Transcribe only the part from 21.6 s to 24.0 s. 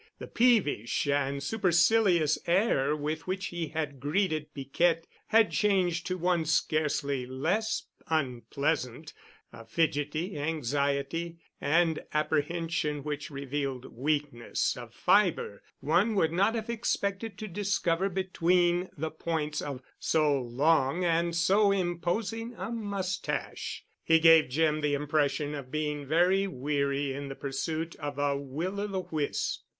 imposing a mustache.